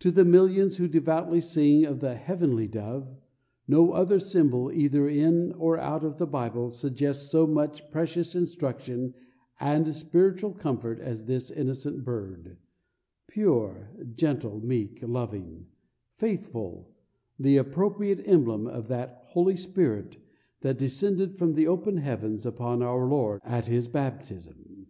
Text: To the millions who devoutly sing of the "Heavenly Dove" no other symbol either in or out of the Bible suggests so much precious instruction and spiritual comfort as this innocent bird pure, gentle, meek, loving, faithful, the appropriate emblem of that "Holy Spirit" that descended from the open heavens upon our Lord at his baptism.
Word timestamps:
To 0.00 0.10
the 0.10 0.24
millions 0.24 0.78
who 0.78 0.88
devoutly 0.88 1.40
sing 1.40 1.84
of 1.84 2.00
the 2.00 2.16
"Heavenly 2.16 2.66
Dove" 2.66 3.08
no 3.68 3.92
other 3.92 4.18
symbol 4.18 4.72
either 4.72 5.08
in 5.08 5.52
or 5.52 5.78
out 5.78 6.02
of 6.02 6.18
the 6.18 6.26
Bible 6.26 6.70
suggests 6.72 7.30
so 7.30 7.46
much 7.46 7.88
precious 7.92 8.34
instruction 8.34 9.14
and 9.60 9.94
spiritual 9.94 10.54
comfort 10.54 10.98
as 10.98 11.26
this 11.26 11.52
innocent 11.52 12.02
bird 12.04 12.56
pure, 13.28 13.90
gentle, 14.16 14.58
meek, 14.58 14.98
loving, 15.06 15.68
faithful, 16.18 16.90
the 17.38 17.56
appropriate 17.56 18.24
emblem 18.26 18.66
of 18.66 18.88
that 18.88 19.20
"Holy 19.26 19.54
Spirit" 19.54 20.16
that 20.62 20.78
descended 20.78 21.36
from 21.38 21.54
the 21.54 21.68
open 21.68 21.98
heavens 21.98 22.44
upon 22.44 22.82
our 22.82 23.06
Lord 23.06 23.40
at 23.44 23.66
his 23.66 23.86
baptism. 23.86 24.88